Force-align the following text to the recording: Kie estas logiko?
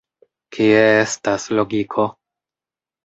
Kie 0.57 0.79
estas 1.03 1.45
logiko? 1.59 2.09